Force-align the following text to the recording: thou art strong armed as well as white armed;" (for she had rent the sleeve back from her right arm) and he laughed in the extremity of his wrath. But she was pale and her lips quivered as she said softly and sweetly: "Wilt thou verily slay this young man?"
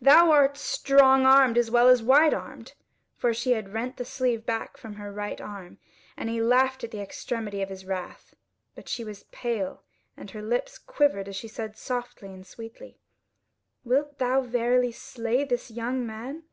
thou 0.00 0.30
art 0.30 0.56
strong 0.56 1.26
armed 1.26 1.58
as 1.58 1.68
well 1.68 1.88
as 1.88 2.04
white 2.04 2.32
armed;" 2.32 2.74
(for 3.16 3.34
she 3.34 3.50
had 3.50 3.72
rent 3.72 3.96
the 3.96 4.04
sleeve 4.04 4.46
back 4.46 4.76
from 4.76 4.94
her 4.94 5.10
right 5.12 5.40
arm) 5.40 5.76
and 6.16 6.28
he 6.30 6.40
laughed 6.40 6.84
in 6.84 6.90
the 6.90 7.00
extremity 7.00 7.60
of 7.62 7.68
his 7.68 7.84
wrath. 7.84 8.32
But 8.76 8.88
she 8.88 9.02
was 9.02 9.24
pale 9.32 9.82
and 10.16 10.30
her 10.30 10.40
lips 10.40 10.78
quivered 10.78 11.26
as 11.26 11.34
she 11.34 11.48
said 11.48 11.76
softly 11.76 12.28
and 12.32 12.46
sweetly: 12.46 12.96
"Wilt 13.82 14.18
thou 14.18 14.40
verily 14.42 14.92
slay 14.92 15.42
this 15.42 15.68
young 15.68 16.06
man?" 16.06 16.44